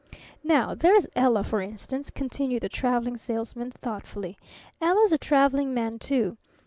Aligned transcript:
"Now 0.43 0.73
there's 0.73 1.05
Ella, 1.15 1.43
for 1.43 1.61
instance," 1.61 2.09
continued 2.09 2.63
the 2.63 2.69
Traveling 2.69 3.17
Salesman 3.17 3.69
thoughtfully. 3.69 4.35
"Ella's 4.81 5.11
a 5.11 5.17
traveling 5.19 5.75
man, 5.75 5.99
too. 5.99 6.37